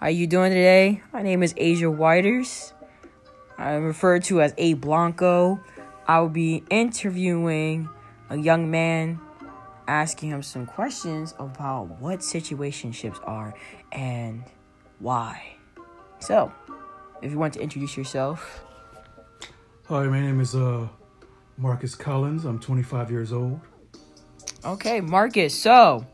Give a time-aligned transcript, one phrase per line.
[0.00, 1.02] How you doing today?
[1.12, 2.72] My name is Asia Whiters.
[3.58, 5.58] I'm referred to as A Blanco.
[6.06, 7.88] I will be interviewing
[8.30, 9.18] a young man,
[9.88, 13.54] asking him some questions about what situationships are
[13.90, 14.44] and
[15.00, 15.56] why.
[16.20, 16.52] So,
[17.20, 18.64] if you want to introduce yourself.
[19.88, 20.86] Hi, my name is uh,
[21.56, 22.44] Marcus Collins.
[22.44, 23.60] I'm 25 years old.
[24.64, 25.60] Okay, Marcus.
[25.60, 26.06] So,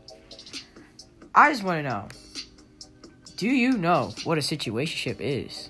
[1.35, 2.07] I just want to know
[3.35, 5.69] do you know what a situationship is?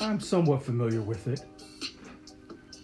[0.00, 1.44] I'm somewhat familiar with it.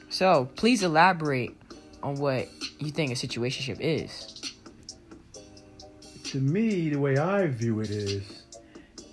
[0.09, 1.57] So, please elaborate
[2.03, 4.55] on what you think a situationship is.
[6.25, 8.45] To me, the way I view it is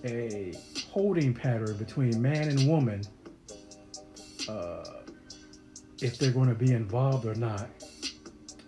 [0.06, 0.54] a
[0.92, 3.02] holding pattern between man and woman,
[4.48, 4.84] uh,
[6.02, 7.68] if they're going to be involved or not.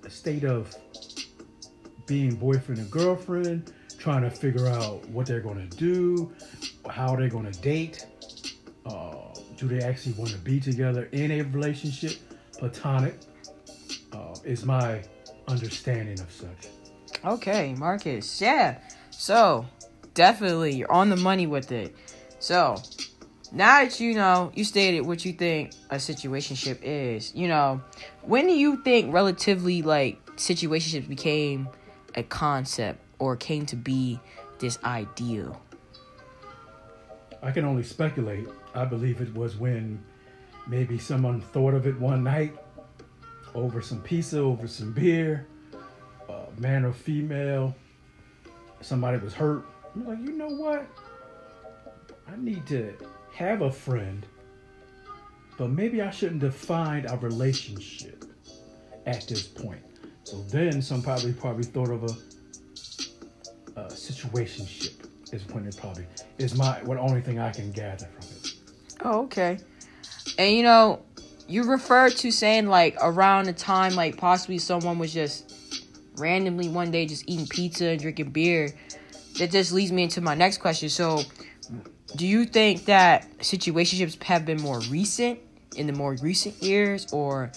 [0.03, 0.75] A state of
[2.08, 6.31] being boyfriend and girlfriend, trying to figure out what they're going to do,
[6.89, 8.08] how they're going to date.
[8.86, 9.16] Uh,
[9.58, 12.14] do they actually want to be together in a relationship?
[12.58, 13.20] Platonic
[14.14, 15.03] uh, is my
[15.47, 16.70] understanding of such.
[17.25, 18.42] Okay, Marcus.
[18.42, 18.80] Yeah.
[19.11, 19.66] So,
[20.14, 21.94] definitely, you're on the money with it.
[22.39, 22.81] So,
[23.52, 27.81] now that you know, you stated what you think a situationship is, you know,
[28.22, 31.67] when do you think relatively like situationships became
[32.16, 34.20] a concept or came to be
[34.59, 35.62] this ideal?
[37.42, 38.48] I can only speculate.
[38.73, 40.03] I believe it was when
[40.67, 42.58] maybe someone thought of it one night
[43.56, 45.48] over some pizza, over some beer,
[46.30, 47.76] uh, man or female.
[48.81, 49.66] Somebody was hurt.
[49.95, 50.86] I'm like, you know what?
[52.28, 52.94] I need to
[53.33, 54.26] have a friend,
[55.58, 58.26] but maybe I shouldn't define a relationship
[59.06, 59.81] at this point.
[60.23, 62.16] So then some probably probably thought of a,
[63.88, 66.05] a situationship is when it probably
[66.38, 68.53] is my what only thing I can gather from it.
[69.03, 69.59] Oh, okay.
[70.38, 71.02] And you know,
[71.47, 75.54] you refer to saying like around the time like possibly someone was just
[76.17, 78.73] randomly one day just eating pizza and drinking beer.
[79.37, 80.89] That just leads me into my next question.
[80.89, 81.21] So,
[82.15, 85.39] do you think that situationships have been more recent
[85.75, 87.52] in the more recent years, or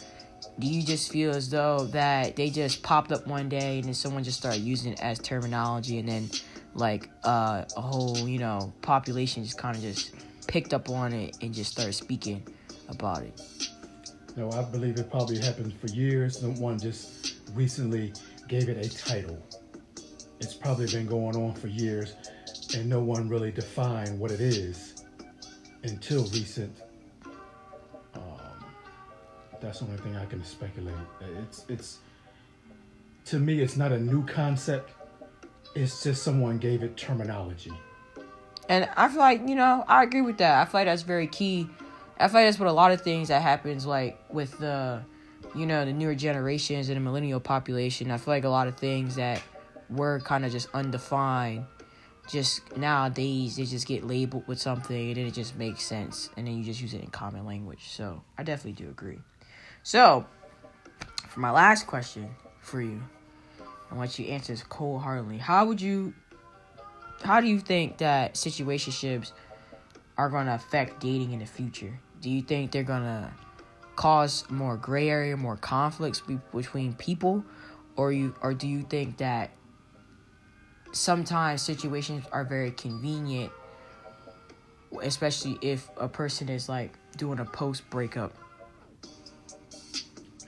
[0.63, 3.95] do you just feel as though that they just popped up one day and then
[3.95, 6.31] someone just started using it as terminology and then
[6.77, 10.15] like uh, a whole you know population just kind of just
[10.47, 12.47] picked up on it and just started speaking
[12.89, 13.69] about it?
[14.37, 16.39] No i believe it probably happened for years.
[16.39, 18.13] Someone just recently
[18.47, 19.45] gave it a title.
[20.39, 22.15] It's probably been going on for years
[22.73, 25.05] and no one really defined what it is
[25.83, 26.73] until recent
[29.63, 30.95] that's the only thing I can speculate.
[31.43, 31.99] It's it's
[33.27, 34.91] to me, it's not a new concept.
[35.75, 37.73] It's just someone gave it terminology.
[38.69, 40.61] And I feel like you know I agree with that.
[40.61, 41.69] I feel like that's very key.
[42.19, 45.03] I feel like that's what a lot of things that happens like with the,
[45.57, 48.11] you know, the newer generations and the millennial population.
[48.11, 49.43] I feel like a lot of things that
[49.91, 51.65] were kind of just undefined
[52.31, 56.47] just nowadays they just get labeled with something and then it just makes sense and
[56.47, 59.19] then you just use it in common language so i definitely do agree
[59.83, 60.27] so,
[61.29, 63.03] for my last question for you,
[63.91, 65.39] I want you to answer this cold heartedly.
[65.39, 66.15] How would you,
[67.23, 69.33] how do you think that situationships
[70.17, 71.99] are going to affect dating in the future?
[72.21, 73.31] Do you think they're going to
[73.97, 77.45] cause more gray area, more conflicts be- between people,
[77.97, 79.51] or you, or do you think that
[80.93, 83.53] sometimes situations are very convenient,
[85.03, 88.33] especially if a person is like doing a post breakup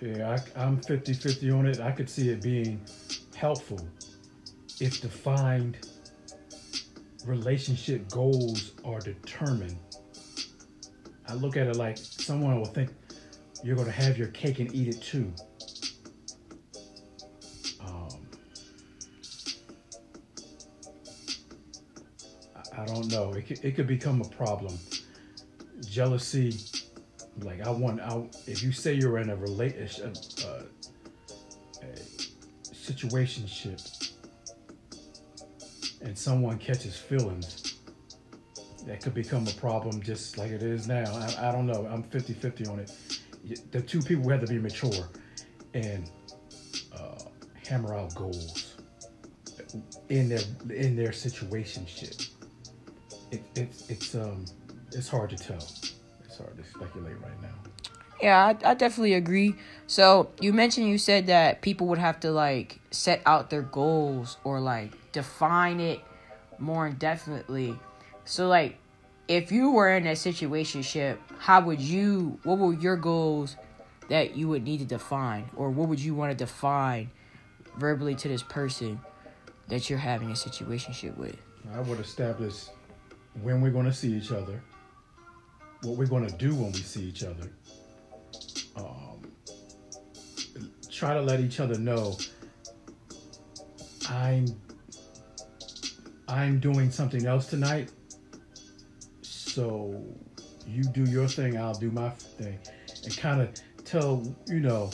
[0.01, 1.81] yeah, I, I'm 50 50 on it.
[1.81, 2.81] I could see it being
[3.35, 3.81] helpful
[4.81, 5.89] if defined
[7.27, 9.77] relationship goals are determined.
[11.29, 12.91] I look at it like someone will think
[13.63, 15.33] you're going to have your cake and eat it too.
[17.81, 18.27] Um,
[22.55, 23.33] I, I don't know.
[23.33, 24.79] It could, it could become a problem.
[25.89, 26.59] Jealousy
[27.39, 28.37] like I want out.
[28.47, 30.17] If you say you're in a relationship,
[30.47, 30.63] uh,
[31.83, 34.13] a situationship,
[36.03, 37.75] and someone catches feelings,
[38.87, 41.05] that could become a problem just like it is now.
[41.05, 41.87] I, I don't know.
[41.91, 42.93] I'm 50-50 on it.
[43.73, 45.09] The two people have to be mature
[45.75, 46.11] and
[46.95, 47.19] uh,
[47.67, 48.77] hammer out goals
[50.09, 50.41] in their
[50.71, 52.31] in their situationship.
[53.31, 54.45] It, it, it's um
[54.93, 55.67] it's hard to tell
[56.35, 57.55] it's hard to speculate right now.
[58.21, 59.55] Yeah, I, I definitely agree.
[59.87, 64.37] So you mentioned you said that people would have to like set out their goals
[64.45, 66.01] or like define it
[66.59, 67.79] more indefinitely.
[68.25, 68.79] So like
[69.29, 73.57] if you were in a situationship, how would you what were your goals
[74.09, 77.11] that you would need to define or what would you want to define
[77.79, 79.01] verbally to this person
[79.69, 81.37] that you're having a situationship with?
[81.73, 82.67] I would establish
[83.43, 84.63] when we're going to see each other,
[85.85, 87.51] what we're going to do when we see each other.
[88.77, 89.23] Um,
[90.91, 92.17] try to let each other know
[94.09, 94.47] I'm
[96.29, 97.91] I'm doing something else tonight.
[99.23, 100.03] So
[100.67, 102.59] you do your thing, I'll do my thing.
[103.05, 103.51] And kind of
[103.85, 104.91] tell, you know,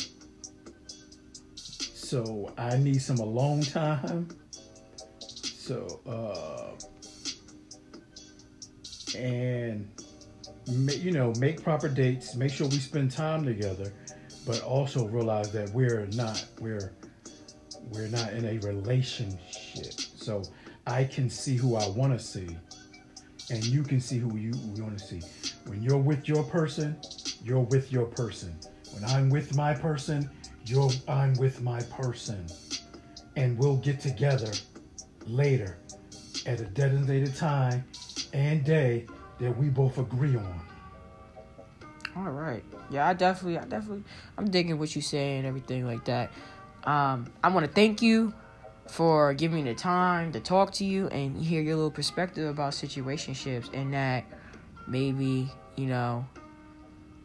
[1.55, 4.29] so I need some alone time.
[5.19, 6.75] So, uh,
[9.17, 9.89] and,
[10.71, 13.93] you know, make proper dates, make sure we spend time together,
[14.47, 16.93] but also realize that we're not, we're,
[17.91, 19.93] we're not in a relationship.
[19.93, 20.43] So
[20.87, 22.57] I can see who I want to see,
[23.51, 25.21] and you can see who you want to see.
[25.67, 26.97] When you're with your person,
[27.43, 28.57] you're with your person.
[28.93, 30.31] When I'm with my person,
[30.67, 32.47] you're I'm with my person.
[33.37, 34.53] And we'll get together
[35.27, 35.79] later
[36.47, 37.85] at a designated time
[38.33, 39.07] and day
[39.41, 40.61] that we both agree on.
[42.17, 42.65] All right.
[42.91, 44.05] Yeah, I definitely, I definitely,
[44.37, 46.31] I'm digging what you say and everything like that.
[46.85, 48.35] Um, I want to thank you
[48.89, 52.73] for giving me the time to talk to you and hear your little perspective about
[52.73, 54.25] situationships and that
[54.89, 56.27] maybe, you know,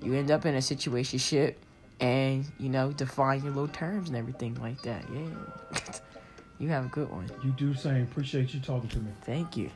[0.01, 1.55] you end up in a situationship
[1.99, 5.03] and, you know, define your little terms and everything like that.
[5.11, 5.89] Yeah.
[6.59, 7.29] you have a good one.
[7.43, 8.03] You do same.
[8.03, 9.11] Appreciate you talking to me.
[9.23, 9.71] Thank you.